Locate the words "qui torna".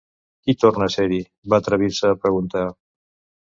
0.45-0.87